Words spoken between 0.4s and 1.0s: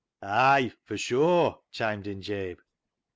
"Ay 1 for